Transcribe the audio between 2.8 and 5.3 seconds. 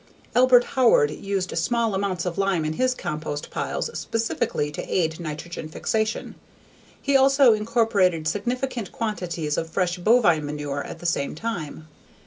compost piles specifically to aid